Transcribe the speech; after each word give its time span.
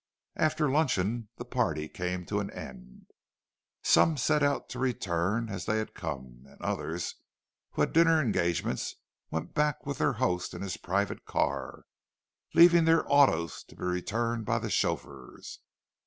After 0.35 0.67
luncheon, 0.67 1.29
the 1.35 1.45
party 1.45 1.87
came 1.87 2.25
to 2.25 2.39
an 2.39 2.49
end. 2.49 3.05
Some 3.83 4.17
set 4.17 4.41
out 4.41 4.67
to 4.69 4.79
return 4.79 5.47
as 5.49 5.65
they 5.67 5.77
had 5.77 5.93
come; 5.93 6.41
and 6.47 6.59
others, 6.59 7.13
who 7.73 7.83
had 7.83 7.93
dinner 7.93 8.19
engagements, 8.19 8.95
went 9.29 9.53
back 9.53 9.85
with 9.85 9.99
their 9.99 10.13
host 10.13 10.55
in 10.55 10.63
his 10.63 10.75
private 10.77 11.23
car, 11.25 11.83
leaving 12.55 12.85
their 12.85 13.05
autos 13.13 13.63
to 13.65 13.75
be 13.75 13.83
returned 13.83 14.43
by 14.43 14.57
the 14.57 14.71
chauffeurs. 14.71 15.59